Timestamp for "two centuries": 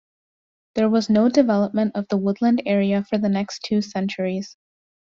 3.61-4.57